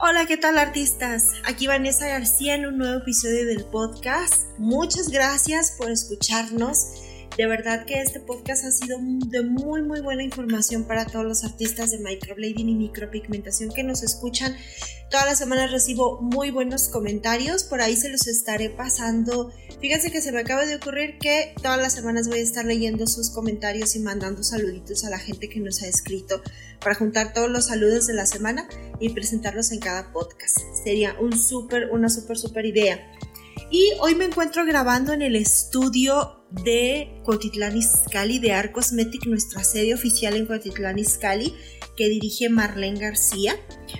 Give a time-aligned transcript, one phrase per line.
[0.00, 1.32] Hola, ¿qué tal artistas?
[1.42, 4.44] Aquí Vanessa García en un nuevo episodio del podcast.
[4.56, 6.92] Muchas gracias por escucharnos.
[7.36, 11.42] De verdad que este podcast ha sido de muy muy buena información para todos los
[11.42, 14.56] artistas de microblading y micropigmentación que nos escuchan.
[15.10, 19.52] Todas las semanas recibo muy buenos comentarios, por ahí se los estaré pasando.
[19.80, 23.08] Fíjense que se me acaba de ocurrir que todas las semanas voy a estar leyendo
[23.08, 26.40] sus comentarios y mandando saluditos a la gente que nos ha escrito
[26.80, 28.68] para juntar todos los saludos de la semana
[29.00, 30.58] y presentarlos en cada podcast.
[30.82, 33.12] Sería un súper, una súper, súper idea.
[33.70, 39.62] Y hoy me encuentro grabando en el estudio de Cotitlán Izcalli, de Art Cosmetic, nuestra
[39.62, 41.54] sede oficial en Cotitlán Izcalli,
[41.94, 43.56] que dirige Marlene García,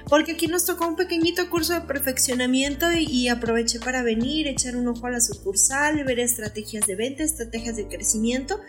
[0.08, 4.88] porque aquí nos tocó un pequeñito curso de perfeccionamiento y, aproveché para venir, echar un
[4.88, 8.60] ojo a la sucursal, ver estrategias de venta, estrategias de crecimiento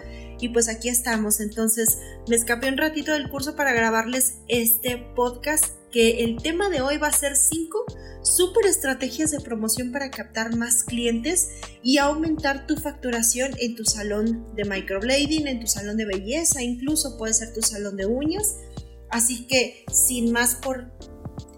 [0.42, 1.40] y pues aquí estamos.
[1.40, 6.82] Entonces me escapé un ratito del curso para grabarles este podcast que el tema de
[6.82, 7.86] hoy va a ser 5
[8.22, 11.50] super estrategias de promoción para captar más clientes
[11.84, 17.18] y aumentar tu facturación en tu salón de microblading, en tu salón de belleza, incluso
[17.18, 18.56] puede ser tu salón de uñas.
[19.10, 20.92] Así que sin más por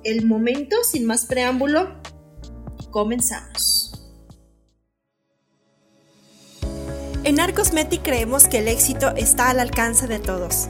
[0.04, 2.02] el momento, sin más preámbulo,
[2.92, 3.92] comenzamos.
[7.24, 10.70] En Arcosmetic creemos que el éxito está al alcance de todos.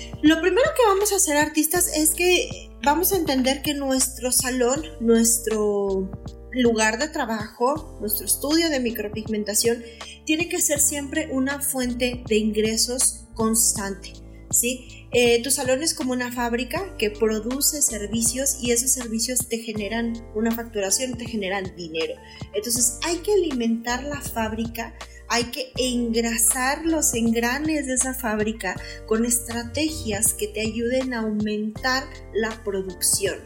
[0.21, 4.83] lo primero que vamos a hacer artistas es que vamos a entender que nuestro salón,
[4.99, 6.11] nuestro
[6.51, 9.83] lugar de trabajo, nuestro estudio de micropigmentación,
[10.25, 14.13] tiene que ser siempre una fuente de ingresos constante.
[14.51, 15.07] ¿sí?
[15.13, 20.13] Eh, tu salón es como una fábrica que produce servicios y esos servicios te generan
[20.35, 22.15] una facturación, te generan dinero.
[22.53, 24.93] Entonces hay que alimentar la fábrica
[25.31, 28.75] hay que engrasar los engranes de esa fábrica
[29.07, 32.03] con estrategias que te ayuden a aumentar
[32.33, 33.37] la producción.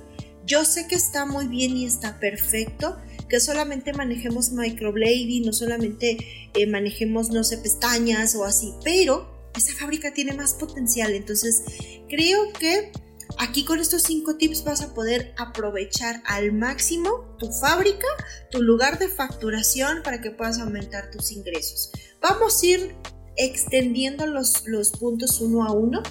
[0.48, 2.98] Yo sé que está muy bien y está perfecto,
[3.30, 9.74] que solamente manejemos microblading, no solamente eh, manejemos, no sé, pestañas o así, pero esa
[9.74, 11.14] fábrica tiene más potencial.
[11.14, 11.64] Entonces,
[12.10, 12.92] creo que
[13.38, 18.08] Aquí con estos cinco tips vas a poder aprovechar al máximo tu fábrica,
[18.52, 21.92] tu lugar de facturación para que puedas aumentar tus ingresos.
[22.22, 22.96] Vamos a ir
[23.38, 26.02] extendiendo los, los puntos uno a uno,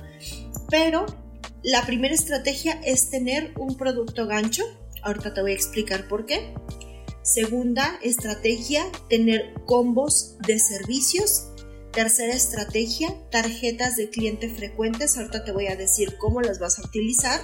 [0.71, 1.07] pero
[1.63, 4.65] la primera estrategia es tener un producto gancho.
[5.03, 6.55] Ahorita te voy a explicar por qué.
[7.23, 11.54] Segunda estrategia, tener combos de servicios
[11.95, 15.17] Tercera estrategia, tarjetas de cliente frecuentes.
[15.17, 17.41] Ahorita te voy a decir cómo las vas a utilizar.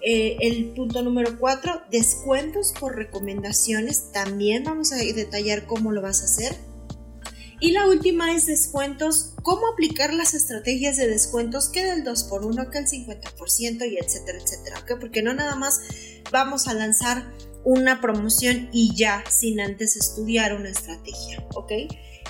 [0.00, 4.12] Eh, el punto número cuatro, descuentos por recomendaciones.
[4.12, 6.56] También vamos a detallar cómo lo vas a hacer.
[7.60, 12.78] Y la última es descuentos, cómo aplicar las estrategias de descuentos que del 2x1, que
[12.78, 14.84] el 50% y etcétera, etcétera.
[14.98, 15.82] Porque no nada más
[16.30, 17.30] vamos a lanzar
[17.66, 21.72] una promoción y ya sin antes estudiar una estrategia, ¿ok?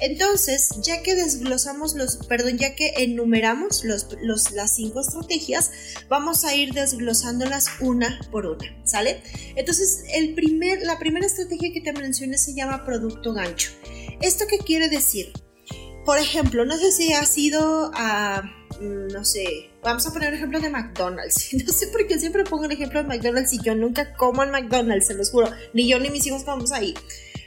[0.00, 4.06] Entonces, ya que desglosamos los, perdón, ya que enumeramos los,
[4.52, 5.70] las cinco estrategias,
[6.08, 9.22] vamos a ir desglosándolas una por una, ¿sale?
[9.56, 13.72] Entonces, el primer, la primera estrategia que te mencioné se llama producto gancho.
[14.22, 15.32] ¿Esto qué quiere decir?
[16.06, 18.43] Por ejemplo, no sé si has ido a,
[18.81, 21.53] mm, no sé, vamos a poner un ejemplo de McDonald's.
[21.67, 24.50] No sé por qué siempre pongo el ejemplo de McDonald's y yo nunca como en
[24.50, 25.50] McDonald's, se los juro.
[25.75, 26.95] Ni yo ni mis hijos vamos ahí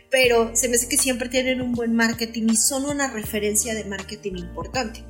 [0.09, 3.85] pero se me hace que siempre tienen un buen marketing y son una referencia de
[3.85, 5.03] marketing importante.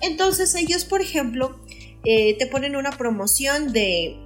[0.00, 1.60] Entonces ellos, por ejemplo,
[2.04, 4.16] eh, te ponen una promoción de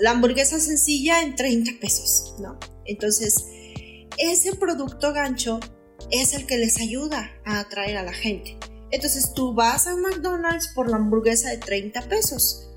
[0.00, 2.58] la hamburguesa sencilla en 30 pesos, ¿no?
[2.84, 3.46] Entonces,
[4.18, 5.60] ese producto gancho
[6.10, 8.58] es el que les ayuda a atraer a la gente.
[8.90, 12.72] Entonces tú vas a McDonald's por la hamburguesa de 30 pesos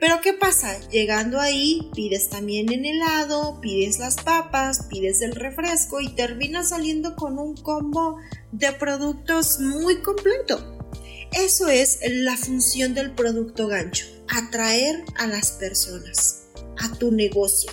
[0.00, 0.78] pero ¿qué pasa?
[0.90, 7.16] Llegando ahí, pides también en helado, pides las papas, pides el refresco y terminas saliendo
[7.16, 8.16] con un combo
[8.52, 10.78] de productos muy completo.
[11.32, 16.44] Eso es la función del producto gancho, atraer a las personas,
[16.78, 17.72] a tu negocio.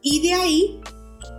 [0.00, 0.80] Y de ahí,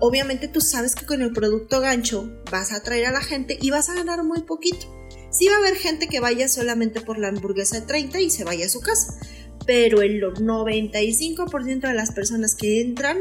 [0.02, 3.70] obviamente tú sabes que con el producto gancho vas a atraer a la gente y
[3.70, 4.94] vas a ganar muy poquito.
[5.30, 8.44] Sí va a haber gente que vaya solamente por la hamburguesa de 30 y se
[8.44, 9.20] vaya a su casa
[9.68, 13.18] pero el 95% de las personas que entran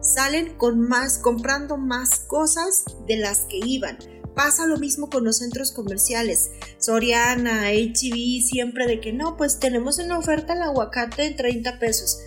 [0.00, 3.98] salen con más, comprando más cosas de las que iban.
[4.36, 6.52] Pasa lo mismo con los centros comerciales.
[6.78, 12.18] Soriana, HB, siempre de que no, pues tenemos en oferta el aguacate en 30 pesos.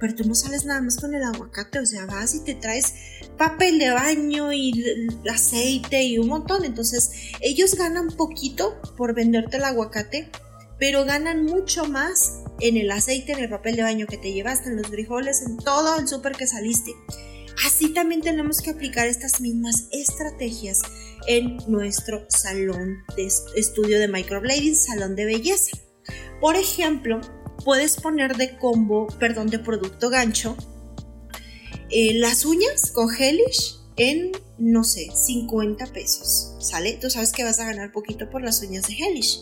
[0.00, 2.94] Pero tú no sales nada más con el aguacate, o sea, vas y te traes
[3.38, 4.72] papel de baño y
[5.30, 6.64] aceite y un montón.
[6.64, 7.10] Entonces,
[7.40, 10.30] ellos ganan poquito por venderte el aguacate,
[10.78, 14.68] pero ganan mucho más en el aceite, en el papel de baño que te llevaste,
[14.68, 16.92] en los frijoles, en todo el súper que saliste.
[17.64, 20.82] Así también tenemos que aplicar estas mismas estrategias
[21.26, 25.76] en nuestro salón de estudio de microblading, salón de belleza.
[26.40, 27.20] Por ejemplo,
[27.64, 30.56] puedes poner de combo, perdón, de producto gancho,
[31.90, 36.94] eh, las uñas con Hellish en, no sé, 50 pesos, ¿sale?
[36.94, 39.40] Tú sabes que vas a ganar poquito por las uñas de Hellish,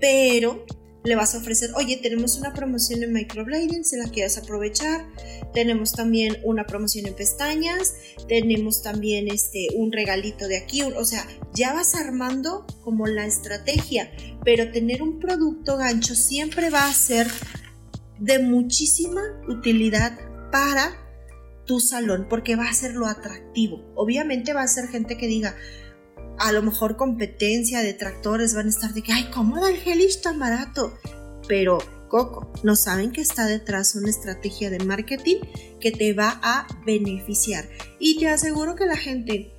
[0.00, 0.64] pero
[1.04, 5.06] le vas a ofrecer, oye, tenemos una promoción en microblading, si la quieres aprovechar,
[5.54, 7.94] tenemos también una promoción en pestañas,
[8.28, 14.10] tenemos también este, un regalito de aquí, o sea, ya vas armando como la estrategia,
[14.44, 17.26] pero tener un producto gancho siempre va a ser
[18.18, 20.18] de muchísima utilidad
[20.52, 20.92] para
[21.64, 23.80] tu salón, porque va a ser lo atractivo.
[23.94, 25.56] Obviamente va a ser gente que diga,
[26.40, 30.22] a lo mejor competencia, detractores van a estar de que, ay, ¿cómo da el Hellish
[30.22, 30.98] tan barato?
[31.46, 31.78] Pero,
[32.08, 35.36] Coco, no saben que está detrás una estrategia de marketing
[35.80, 37.68] que te va a beneficiar.
[37.98, 39.52] Y te aseguro que la gente,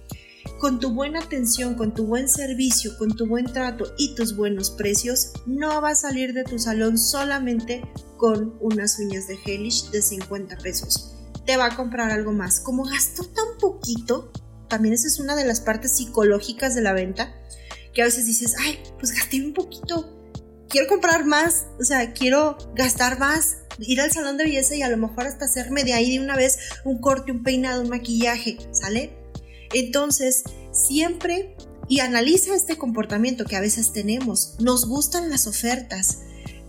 [0.59, 4.71] con tu buena atención, con tu buen servicio, con tu buen trato y tus buenos
[4.71, 7.83] precios, no va a salir de tu salón solamente
[8.17, 11.13] con unas uñas de Hellish de 50 pesos.
[11.45, 12.59] Te va a comprar algo más.
[12.59, 14.31] Como gastó tan poquito,
[14.71, 17.35] también esa es una de las partes psicológicas de la venta,
[17.93, 20.17] que a veces dices, ay, pues gasté un poquito,
[20.69, 24.89] quiero comprar más, o sea, quiero gastar más, ir al salón de belleza y a
[24.89, 28.57] lo mejor hasta hacerme de ahí de una vez un corte, un peinado, un maquillaje,
[28.71, 29.13] ¿sale?
[29.73, 31.57] Entonces, siempre
[31.89, 34.55] y analiza este comportamiento que a veces tenemos.
[34.59, 36.19] Nos gustan las ofertas,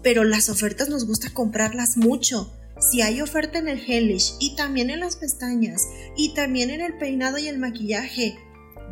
[0.02, 2.52] pero las ofertas nos gusta comprarlas mucho.
[2.90, 5.86] Si hay oferta en el Hellish y también en las pestañas
[6.16, 8.36] y también en el peinado y el maquillaje,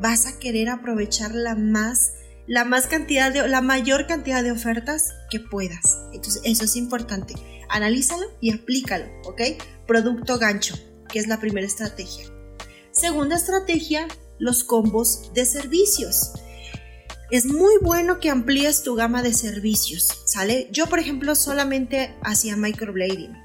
[0.01, 2.13] vas a querer aprovechar la más
[2.47, 5.99] la más cantidad de la mayor cantidad de ofertas que puedas.
[6.13, 7.35] Entonces, eso es importante.
[7.69, 9.43] Analízalo y aplícalo, ¿ok?
[9.87, 10.75] Producto gancho,
[11.09, 12.25] que es la primera estrategia.
[12.91, 14.09] Segunda estrategia,
[14.41, 16.33] los combos de servicios.
[17.31, 20.69] Es muy bueno que amplíes tu gama de servicios, ¿sale?
[20.73, 23.40] Yo, por ejemplo, solamente hacía microblading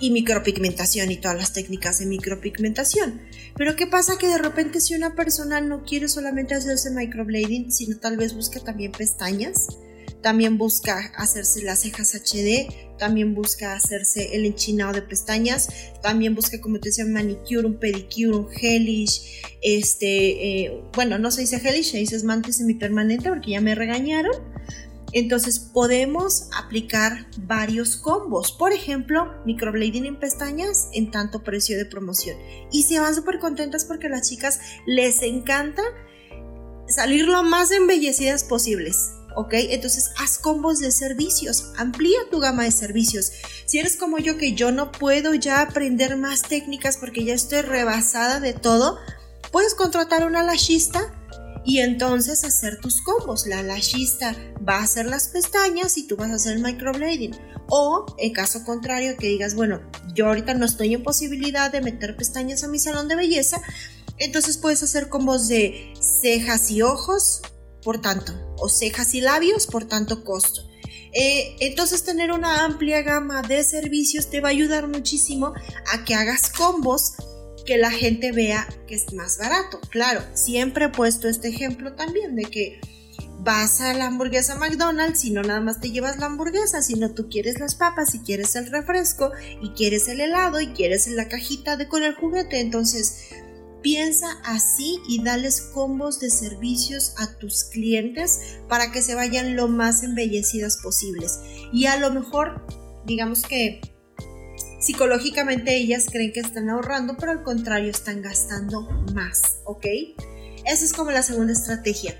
[0.00, 3.22] y micropigmentación y todas las técnicas de micropigmentación.
[3.56, 4.18] Pero ¿qué pasa?
[4.18, 8.60] Que de repente si una persona no quiere solamente hacerse microblading, sino tal vez busca
[8.60, 9.68] también pestañas,
[10.24, 15.68] también busca hacerse las cejas HD, también busca hacerse el enchinado de pestañas,
[16.02, 20.06] también busca, como te decía, manicure, un pedicure, un gelish, este,
[20.64, 24.34] eh, bueno, no se dice gelish, se dice esmalte semipermanente porque ya me regañaron
[25.14, 28.52] entonces podemos aplicar varios combos.
[28.52, 32.36] Por ejemplo, microblading en pestañas en tanto precio de promoción.
[32.72, 35.82] Y se van súper contentas porque a las chicas les encanta
[36.88, 39.12] salir lo más embellecidas posibles.
[39.36, 39.54] ¿ok?
[39.54, 43.32] Entonces haz combos de servicios, amplía tu gama de servicios.
[43.66, 47.62] Si eres como yo que yo no puedo ya aprender más técnicas porque ya estoy
[47.62, 48.98] rebasada de todo,
[49.52, 51.12] puedes contratar una lashista
[51.64, 53.46] y entonces hacer tus combos.
[53.46, 57.34] La lashista va a hacer las pestañas y tú vas a hacer el microblading.
[57.68, 59.80] O en caso contrario, que digas, bueno,
[60.14, 63.60] yo ahorita no estoy en posibilidad de meter pestañas a mi salón de belleza,
[64.18, 67.40] entonces puedes hacer combos de cejas y ojos,
[67.82, 70.62] por tanto, o cejas y labios, por tanto costo.
[71.12, 75.52] Eh, entonces tener una amplia gama de servicios te va a ayudar muchísimo
[75.92, 77.14] a que hagas combos
[77.64, 79.80] que la gente vea que es más barato.
[79.90, 82.80] Claro, siempre he puesto este ejemplo también de que
[83.40, 87.28] vas a la hamburguesa McDonald's y no nada más te llevas la hamburguesa, sino tú
[87.28, 91.76] quieres las papas y quieres el refresco y quieres el helado y quieres la cajita
[91.76, 92.60] de con el juguete.
[92.60, 93.28] Entonces,
[93.82, 99.68] piensa así y dales combos de servicios a tus clientes para que se vayan lo
[99.68, 101.38] más embellecidas posibles.
[101.70, 102.66] Y a lo mejor,
[103.04, 103.93] digamos que
[104.84, 108.82] psicológicamente ellas creen que están ahorrando, pero al contrario están gastando
[109.14, 109.86] más, ¿ok?
[110.66, 112.14] Esa es como la segunda estrategia.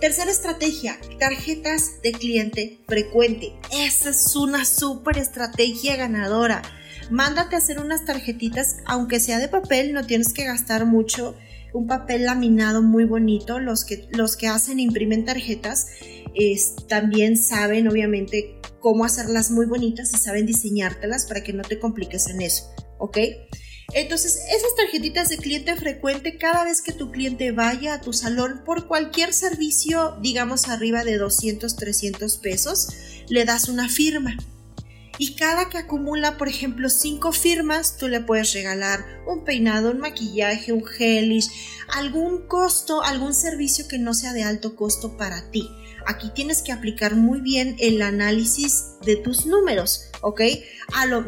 [0.00, 3.52] Tercera estrategia, tarjetas de cliente frecuente.
[3.72, 6.62] Esa es una súper estrategia ganadora.
[7.10, 11.36] Mándate a hacer unas tarjetitas, aunque sea de papel, no tienes que gastar mucho.
[11.72, 13.60] Un papel laminado muy bonito.
[13.60, 15.86] Los que, los que hacen, imprimen tarjetas,
[16.88, 22.28] también saben obviamente cómo hacerlas muy bonitas y saben diseñártelas para que no te compliques
[22.28, 22.64] en eso,
[22.98, 23.18] ¿ok?
[23.92, 28.62] Entonces, esas tarjetitas de cliente frecuente, cada vez que tu cliente vaya a tu salón
[28.64, 32.88] por cualquier servicio, digamos arriba de 200, 300 pesos,
[33.28, 34.36] le das una firma.
[35.16, 39.98] Y cada que acumula, por ejemplo, cinco firmas, tú le puedes regalar un peinado, un
[39.98, 41.48] maquillaje, un gelish,
[41.94, 45.68] algún costo, algún servicio que no sea de alto costo para ti.
[46.06, 50.40] Aquí tienes que aplicar muy bien el análisis de tus números, ¿ok?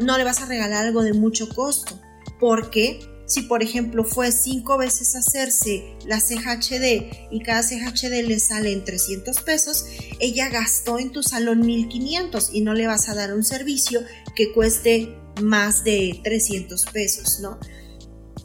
[0.01, 1.99] no le vas a regalar algo de mucho costo
[2.39, 8.25] porque si por ejemplo fue cinco veces hacerse la ceja HD y cada ceja HD
[8.25, 9.85] le sale en 300 pesos,
[10.19, 14.01] ella gastó en tu salón 1500 y no le vas a dar un servicio
[14.33, 17.59] que cueste más de 300 pesos, ¿no?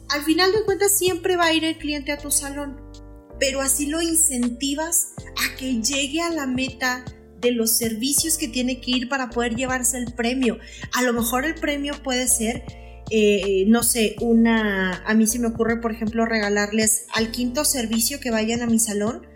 [0.09, 2.77] Al final de cuentas siempre va a ir el cliente a tu salón,
[3.43, 7.03] pero así lo incentivas a que llegue a la meta
[7.41, 10.59] de los servicios que tiene que ir para poder llevarse el premio.
[10.93, 12.63] A lo mejor el premio puede ser
[13.09, 18.21] eh, no sé, una, a mí se me ocurre, por ejemplo, regalarles al quinto servicio
[18.21, 19.27] que vayan a mi salón,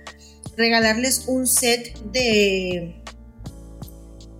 [0.56, 3.04] regalarles un set de,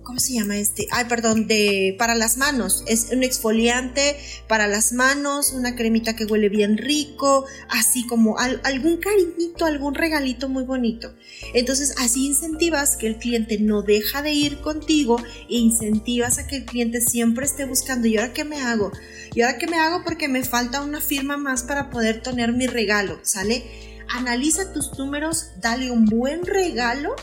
[0.08, 0.88] ¿cómo se llama este?
[0.90, 2.82] Ay, perdón, de para las manos.
[2.86, 4.16] Es un exfoliante
[4.48, 10.48] para las manos, una cremita que huele bien rico, así como algún cariñito, algún regalito
[10.48, 11.14] muy bonito.
[11.52, 16.56] Entonces, así incentivas que el cliente no deja de ir contigo e incentivas a que
[16.56, 18.90] el cliente siempre esté buscando, ¿y ahora qué me hago?
[19.34, 20.04] ¿Y ahora qué me hago?
[20.04, 23.62] Porque me falta una firma más para poder tener mi regalo, ¿sale?
[24.08, 27.14] Analiza tus números, dale un buen regalo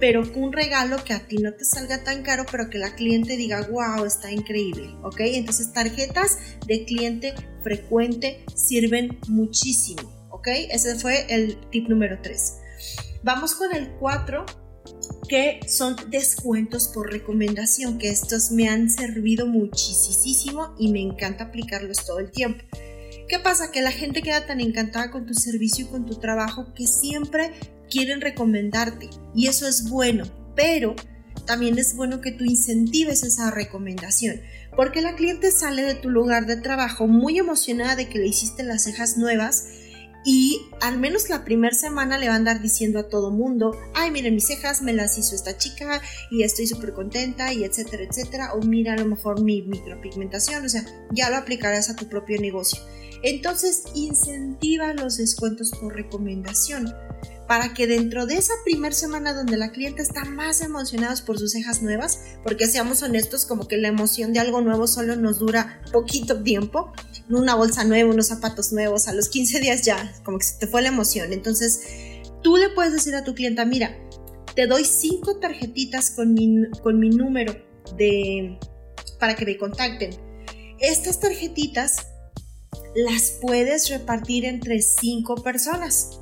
[0.00, 3.36] pero un regalo que a ti no te salga tan caro, pero que la cliente
[3.36, 5.20] diga, wow, está increíble, ¿ok?
[5.20, 10.48] Entonces tarjetas de cliente frecuente sirven muchísimo, ¿ok?
[10.70, 12.54] Ese fue el tip número 3.
[13.24, 14.46] Vamos con el 4,
[15.28, 22.06] que son descuentos por recomendación, que estos me han servido muchísimo y me encanta aplicarlos
[22.06, 22.64] todo el tiempo.
[23.28, 23.70] ¿Qué pasa?
[23.70, 27.52] Que la gente queda tan encantada con tu servicio y con tu trabajo que siempre
[27.90, 30.24] quieren recomendarte y eso es bueno,
[30.56, 30.96] pero
[31.46, 34.40] también es bueno que tú incentives esa recomendación,
[34.76, 38.62] porque la cliente sale de tu lugar de trabajo muy emocionada de que le hiciste
[38.62, 39.64] las cejas nuevas
[40.30, 44.10] y al menos la primera semana le va a andar diciendo a todo mundo, ay,
[44.10, 48.52] miren mis cejas, me las hizo esta chica y estoy súper contenta y etcétera, etcétera,
[48.52, 52.38] o mira a lo mejor mi micropigmentación, o sea, ya lo aplicarás a tu propio
[52.42, 52.78] negocio.
[53.22, 56.94] Entonces, incentiva los descuentos por recomendación
[57.48, 61.52] para que dentro de esa primera semana donde la cliente está más emocionada por sus
[61.52, 65.82] cejas nuevas, porque seamos honestos, como que la emoción de algo nuevo solo nos dura
[65.90, 66.92] poquito tiempo,
[67.30, 70.66] una bolsa nueva, unos zapatos nuevos, a los 15 días ya, como que se te
[70.66, 71.32] fue la emoción.
[71.32, 71.80] Entonces,
[72.42, 73.96] tú le puedes decir a tu clienta, mira,
[74.54, 77.56] te doy cinco tarjetitas con mi, con mi número
[77.96, 78.58] de,
[79.18, 80.10] para que me contacten.
[80.80, 82.08] Estas tarjetitas
[82.94, 86.20] las puedes repartir entre cinco personas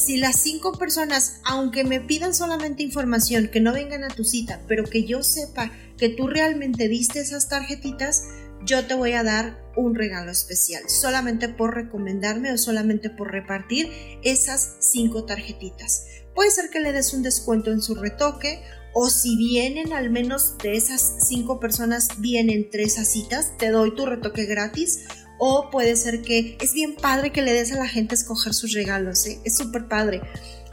[0.00, 4.60] si las cinco personas, aunque me pidan solamente información, que no vengan a tu cita,
[4.66, 8.24] pero que yo sepa que tú realmente diste esas tarjetitas,
[8.64, 13.90] yo te voy a dar un regalo especial, solamente por recomendarme o solamente por repartir
[14.22, 16.06] esas cinco tarjetitas.
[16.34, 20.58] Puede ser que le des un descuento en su retoque o si vienen al menos
[20.58, 25.04] de esas cinco personas, vienen tres a citas, te doy tu retoque gratis
[25.40, 28.74] o puede ser que es bien padre que le des a la gente escoger sus
[28.74, 29.40] regalos, ¿eh?
[29.42, 30.20] es súper padre.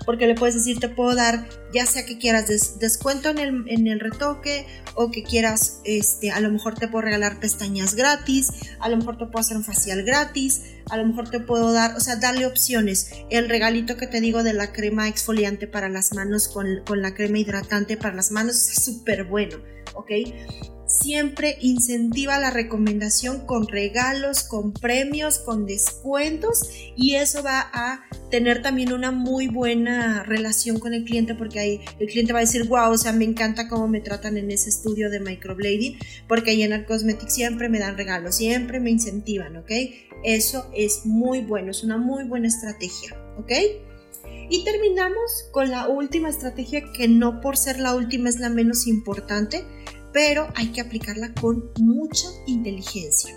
[0.05, 3.87] Porque le puedes decir, te puedo dar, ya sea que quieras descuento en el, en
[3.87, 8.87] el, retoque o que quieras, este, a lo mejor te puedo regalar pestañas gratis, a
[8.87, 11.99] lo mejor te puedo hacer un facial gratis, a lo mejor te puedo dar, o
[11.99, 13.11] sea, darle opciones.
[13.29, 17.13] El regalito que te digo de la crema exfoliante para las manos con, con la
[17.13, 19.57] crema hidratante para las manos es súper bueno,
[19.93, 20.11] ¿ok?
[20.99, 28.61] Siempre incentiva la recomendación con regalos, con premios, con descuentos y eso va a tener
[28.61, 32.67] también una muy buena relación con el cliente porque ahí el cliente va a decir,
[32.67, 36.63] wow, o sea, me encanta cómo me tratan en ese estudio de microblading porque ahí
[36.63, 39.71] en Art Cosmetics siempre me dan regalos, siempre me incentivan, ¿ok?
[40.23, 43.51] Eso es muy bueno, es una muy buena estrategia, ¿ok?
[44.49, 48.87] Y terminamos con la última estrategia que no por ser la última es la menos
[48.87, 49.65] importante,
[50.13, 53.35] pero hay que aplicarla con mucha inteligencia.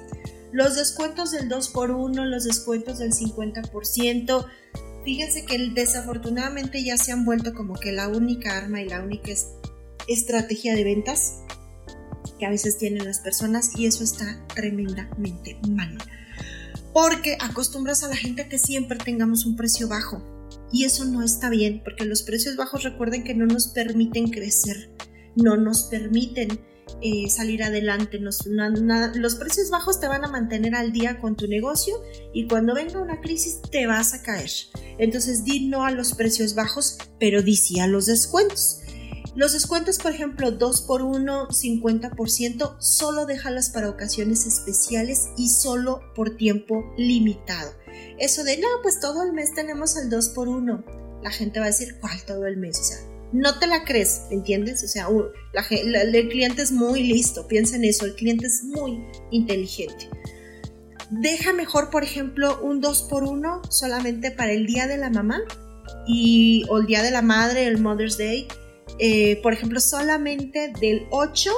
[0.53, 4.47] Los descuentos del 2x1, los descuentos del 50%,
[5.05, 9.33] fíjense que desafortunadamente ya se han vuelto como que la única arma y la única
[10.09, 11.43] estrategia de ventas
[12.39, 15.97] que a veces tienen las personas y eso está tremendamente mal.
[16.93, 20.21] Porque acostumbras a la gente a que siempre tengamos un precio bajo
[20.73, 24.91] y eso no está bien porque los precios bajos recuerden que no nos permiten crecer,
[25.37, 26.61] no nos permiten
[27.03, 28.19] eh, salir adelante.
[28.19, 33.01] los precios bajos te van a mantener al día con tu negocio y cuando venga
[33.01, 34.51] una crisis te vas a caer.
[34.99, 38.81] Entonces di no a los precios bajos, pero di sí a los descuentos.
[39.37, 46.01] Los descuentos, por ejemplo, 2 por 1, 50%, solo déjalas para ocasiones especiales y solo
[46.17, 47.71] por tiempo limitado.
[48.19, 51.67] Eso de, no, pues todo el mes tenemos el 2 por 1 la gente va
[51.67, 52.79] a decir, ¿cuál todo el mes?
[52.79, 52.99] O sea,
[53.33, 54.83] no te la crees, ¿entiendes?
[54.85, 55.09] O sea,
[55.71, 60.09] el cliente es muy listo, piensa en eso, el cliente es muy inteligente.
[61.11, 65.41] Deja mejor, por ejemplo, un 2 por 1 solamente para el Día de la Mamá
[66.07, 68.47] y, o el Día de la Madre, el Mother's Day.
[68.99, 71.51] Eh, por ejemplo, solamente del 8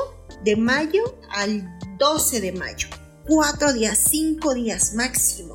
[0.44, 2.88] de mayo al 12 de mayo.
[3.26, 5.54] Cuatro días, cinco días máximo,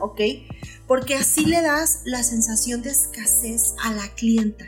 [0.00, 0.20] ¿ok?
[0.88, 4.64] porque así le das la sensación de escasez a la clienta.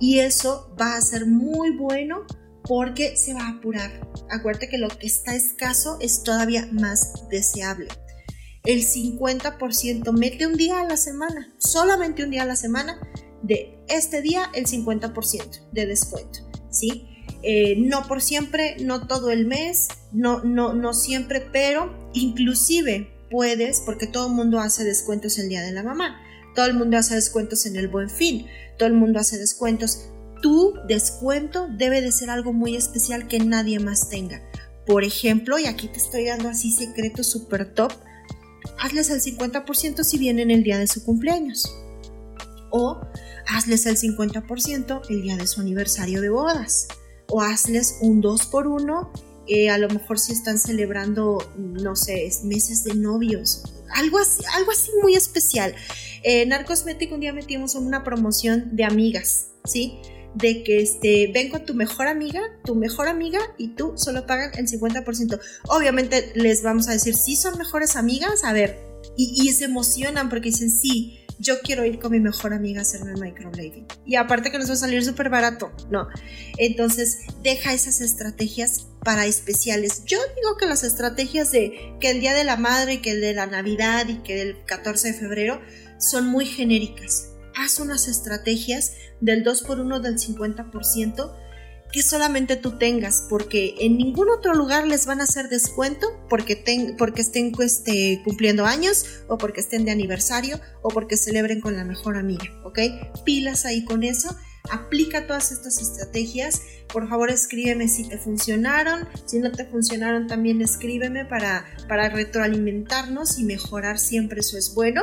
[0.00, 2.24] Y eso va a ser muy bueno
[2.64, 4.08] porque se va a apurar.
[4.30, 7.88] Acuérdate que lo que está escaso es todavía más deseable.
[8.64, 13.00] El 50% mete un día a la semana, solamente un día a la semana,
[13.42, 16.40] de este día el 50% de descuento,
[16.70, 17.06] ¿sí?
[17.42, 23.80] Eh, no por siempre, no todo el mes, no, no, no siempre, pero inclusive puedes,
[23.80, 26.20] porque todo el mundo hace descuentos el día de la mamá,
[26.54, 28.46] todo el mundo hace descuentos en el buen fin,
[28.78, 30.06] todo el mundo hace descuentos.
[30.42, 34.42] Tu descuento debe de ser algo muy especial que nadie más tenga.
[34.86, 37.92] Por ejemplo, y aquí te estoy dando así secreto super top,
[38.78, 41.74] hazles el 50% si vienen el día de su cumpleaños.
[42.70, 43.00] O
[43.46, 46.88] hazles el 50% el día de su aniversario de bodas.
[47.28, 49.12] O hazles un 2 por 1
[49.52, 54.72] eh, a lo mejor si están celebrando, no sé, meses de novios, algo así, algo
[54.72, 55.74] así muy especial.
[56.22, 56.48] Eh,
[57.12, 59.98] un día metimos una promoción de amigas, ¿sí?
[60.34, 64.52] De que este, ven con tu mejor amiga, tu mejor amiga y tú solo pagan
[64.56, 65.40] el 50%.
[65.68, 68.78] Obviamente les vamos a decir, si son mejores amigas, a ver,
[69.16, 72.82] y, y se emocionan porque dicen, sí, yo quiero ir con mi mejor amiga a
[72.82, 73.86] hacerme microblading.
[74.04, 76.06] Y aparte que nos va a salir súper barato, ¿no?
[76.58, 80.04] Entonces, deja esas estrategias para especiales.
[80.04, 83.22] Yo digo que las estrategias de que el Día de la Madre y que el
[83.22, 85.60] de la Navidad y que el 14 de febrero
[85.98, 87.30] son muy genéricas.
[87.56, 91.32] Haz unas estrategias del 2x1 del 50%
[91.92, 96.94] que solamente tú tengas, porque en ningún otro lugar les van a hacer descuento porque,
[96.96, 101.84] porque estén este, cumpliendo años o porque estén de aniversario o porque celebren con la
[101.84, 102.78] mejor amiga, ¿ok?
[103.24, 104.36] Pilas ahí con eso,
[104.70, 110.60] aplica todas estas estrategias, por favor escríbeme si te funcionaron, si no te funcionaron también
[110.60, 115.02] escríbeme para, para retroalimentarnos y mejorar siempre, eso es bueno.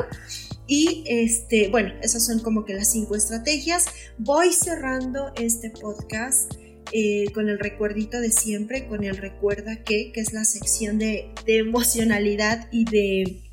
[0.69, 3.85] Y este, bueno, esas son como que las cinco estrategias.
[4.17, 6.51] Voy cerrando este podcast.
[6.93, 11.33] Eh, con el recuerdito de siempre, con el recuerda que, que es la sección de,
[11.45, 13.43] emocionalidad y de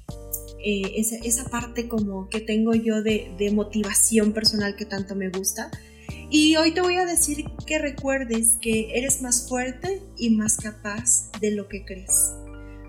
[0.65, 5.71] eh, esa, parte como que tengo yo de, de motivación personal que tanto me gusta.
[6.31, 11.31] Y hoy te voy a decir que recuerdes que eres más fuerte y más capaz
[11.41, 12.33] de lo que crees.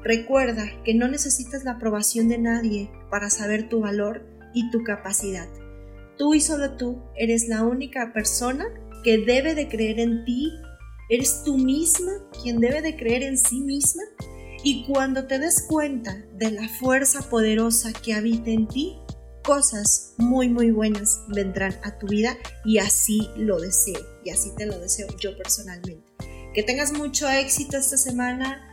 [0.03, 5.47] Recuerda que no necesitas la aprobación de nadie para saber tu valor y tu capacidad.
[6.17, 8.65] Tú y solo tú eres la única persona
[9.05, 10.51] que debe de creer en ti,
[11.09, 14.01] eres tú misma quien debe de creer en sí misma.
[14.63, 18.97] Y cuando te des cuenta de la fuerza poderosa que habita en ti,
[19.43, 24.65] cosas muy muy buenas vendrán a tu vida y así lo deseo y así te
[24.65, 26.03] lo deseo yo personalmente.
[26.55, 28.64] Que tengas mucho éxito esta semana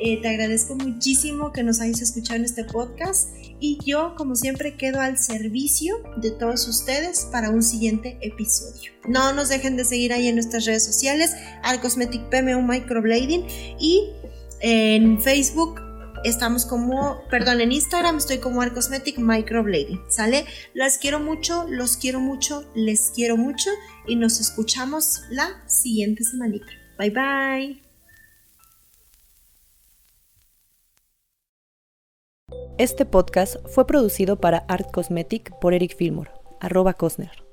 [0.00, 4.76] eh, te agradezco muchísimo que nos hayas escuchado en este podcast y yo, como siempre,
[4.76, 8.92] quedo al servicio de todos ustedes para un siguiente episodio.
[9.06, 13.44] No nos dejen de seguir ahí en nuestras redes sociales, al Cosmetic PMO Microblading
[13.78, 14.08] y
[14.60, 15.80] en Facebook
[16.24, 20.44] estamos como, perdón, en Instagram estoy como Arcosmetic Microblading, ¿sale?
[20.74, 23.70] Las quiero mucho, los quiero mucho, les quiero mucho
[24.06, 26.66] y nos escuchamos la siguiente semanita.
[26.98, 27.89] Bye bye.
[32.80, 37.49] Este podcast fue producido para Art Cosmetic por Eric Fillmore, arroba Cosner.